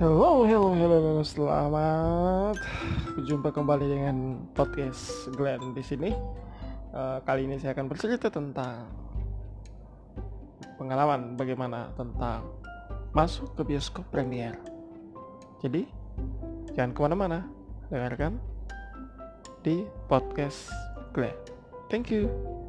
[0.00, 2.56] Hello, hello, hello, selamat
[3.20, 4.16] berjumpa kembali dengan
[4.56, 6.08] podcast Glenn di sini.
[6.88, 8.88] Uh, kali ini saya akan bercerita tentang
[10.80, 12.48] pengalaman bagaimana tentang
[13.12, 14.56] masuk ke bioskop premier.
[15.60, 15.84] Jadi
[16.72, 17.44] jangan ke mana-mana,
[17.92, 18.40] dengarkan
[19.60, 20.72] di podcast
[21.12, 21.36] Glenn.
[21.92, 22.59] Thank you.